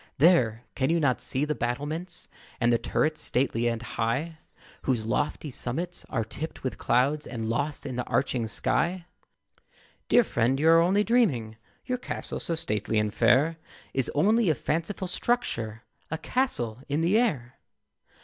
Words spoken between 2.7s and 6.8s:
the turrets stately and high, Whose lofty summits are tipped with